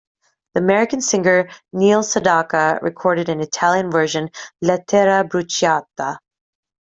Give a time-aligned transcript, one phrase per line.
[0.55, 6.17] The American singer Neil Sedaka recorded an Italian version, "Lettera bruciata".